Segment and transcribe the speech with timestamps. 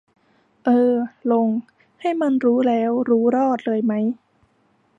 [0.65, 0.93] เออ
[1.31, 1.47] ลง
[2.01, 4.05] ให้มันรู้แล้วรู้รอดเลยมั้ย